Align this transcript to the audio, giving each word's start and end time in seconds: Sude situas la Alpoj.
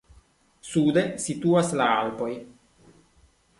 Sude 0.69 1.03
situas 1.27 1.71
la 1.83 1.91
Alpoj. 1.99 2.33